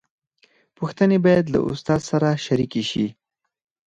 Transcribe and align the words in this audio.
پوښتنې 0.77 1.17
باید 1.25 1.45
له 1.53 1.59
استاد 1.69 2.01
سره 2.09 2.29
شریکې 2.45 2.83
شي. 2.89 3.07